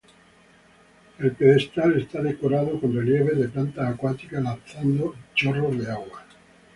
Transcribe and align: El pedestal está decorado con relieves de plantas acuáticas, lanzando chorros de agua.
El 1.19 1.31
pedestal 1.33 1.93
está 2.01 2.23
decorado 2.23 2.79
con 2.81 2.95
relieves 2.95 3.37
de 3.37 3.49
plantas 3.49 3.93
acuáticas, 3.93 4.41
lanzando 4.41 5.13
chorros 5.35 5.77
de 5.77 5.91
agua. 5.91 6.23